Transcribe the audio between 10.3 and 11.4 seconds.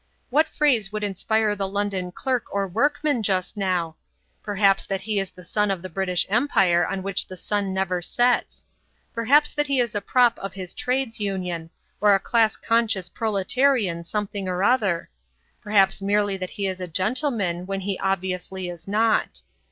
of his Trades